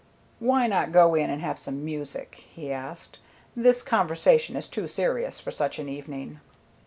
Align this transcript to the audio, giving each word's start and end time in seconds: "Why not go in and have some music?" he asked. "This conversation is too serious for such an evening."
"Why 0.39 0.65
not 0.65 0.91
go 0.91 1.13
in 1.13 1.29
and 1.29 1.43
have 1.43 1.59
some 1.59 1.85
music?" 1.85 2.45
he 2.49 2.71
asked. 2.71 3.19
"This 3.55 3.83
conversation 3.83 4.55
is 4.55 4.65
too 4.67 4.87
serious 4.87 5.39
for 5.39 5.51
such 5.51 5.77
an 5.77 5.87
evening." 5.87 6.39